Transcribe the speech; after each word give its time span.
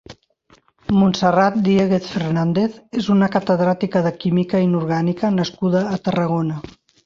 Montserrat 1.01 1.59
Diéguez 1.67 2.07
Fernández 2.15 2.79
és 3.03 3.11
una 3.17 3.31
catedràtica 3.37 4.03
de 4.09 4.15
Química 4.27 4.65
inorgànica 4.71 5.35
nascuda 5.41 5.89
a 5.95 6.05
Tarragona. 6.11 6.61